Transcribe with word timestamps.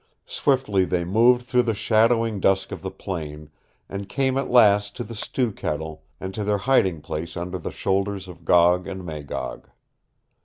Swiftly 0.25 0.83
they 0.83 1.05
moved 1.05 1.43
through 1.43 1.61
the 1.61 1.75
shadowing 1.75 2.39
dusk 2.39 2.71
of 2.71 2.81
the 2.81 2.89
plain, 2.89 3.51
and 3.87 4.09
came 4.09 4.35
at 4.35 4.49
last 4.49 4.95
to 4.95 5.03
the 5.03 5.13
Stew 5.13 5.51
Kettle, 5.51 6.01
and 6.19 6.33
to 6.33 6.43
their 6.43 6.57
hiding 6.57 7.01
place 7.01 7.37
under 7.37 7.59
the 7.59 7.69
shoulders 7.71 8.27
of 8.27 8.43
Gog 8.43 8.87
and 8.87 9.05
Magog. 9.05 9.69